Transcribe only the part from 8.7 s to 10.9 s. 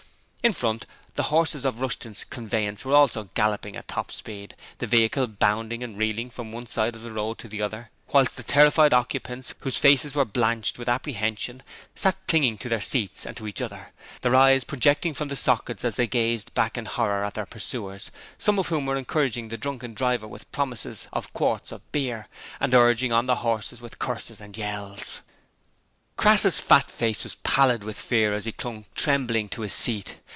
occupants, whose faces were blanched with